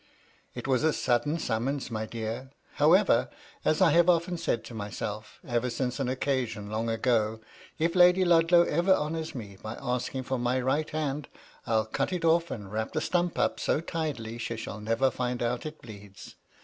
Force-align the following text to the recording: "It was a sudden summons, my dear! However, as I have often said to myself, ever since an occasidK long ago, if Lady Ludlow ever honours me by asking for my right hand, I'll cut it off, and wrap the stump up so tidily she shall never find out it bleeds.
"It 0.55 0.67
was 0.67 0.83
a 0.83 0.93
sudden 0.93 1.37
summons, 1.37 1.91
my 1.91 2.07
dear! 2.07 2.49
However, 2.77 3.29
as 3.63 3.83
I 3.83 3.91
have 3.91 4.09
often 4.09 4.35
said 4.35 4.63
to 4.63 4.73
myself, 4.73 5.39
ever 5.47 5.69
since 5.69 5.99
an 5.99 6.07
occasidK 6.07 6.69
long 6.71 6.89
ago, 6.89 7.39
if 7.77 7.93
Lady 7.93 8.25
Ludlow 8.25 8.63
ever 8.63 8.95
honours 8.95 9.35
me 9.35 9.59
by 9.61 9.77
asking 9.79 10.23
for 10.23 10.39
my 10.39 10.59
right 10.59 10.89
hand, 10.89 11.27
I'll 11.67 11.85
cut 11.85 12.11
it 12.11 12.25
off, 12.25 12.49
and 12.49 12.71
wrap 12.71 12.93
the 12.93 12.99
stump 13.01 13.37
up 13.37 13.59
so 13.59 13.79
tidily 13.79 14.39
she 14.39 14.57
shall 14.57 14.79
never 14.81 15.11
find 15.11 15.43
out 15.43 15.67
it 15.67 15.79
bleeds. 15.83 16.33